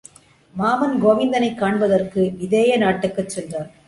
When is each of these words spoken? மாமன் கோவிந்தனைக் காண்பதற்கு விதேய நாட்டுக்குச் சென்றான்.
மாமன் 0.55 1.03
கோவிந்தனைக் 1.03 1.57
காண்பதற்கு 1.57 2.31
விதேய 2.39 2.77
நாட்டுக்குச் 2.77 3.29
சென்றான். 3.29 3.71